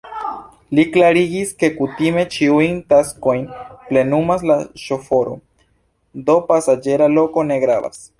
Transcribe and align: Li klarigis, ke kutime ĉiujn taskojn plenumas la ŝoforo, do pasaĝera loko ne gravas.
Li 0.77 0.83
klarigis, 0.93 1.49
ke 1.63 1.67
kutime 1.81 2.23
ĉiujn 2.35 2.79
taskojn 2.93 3.43
plenumas 3.89 4.47
la 4.53 4.55
ŝoforo, 4.85 5.35
do 6.31 6.39
pasaĝera 6.49 7.11
loko 7.19 7.45
ne 7.51 7.61
gravas. 7.67 8.03